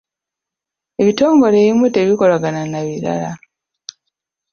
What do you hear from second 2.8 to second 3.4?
birala.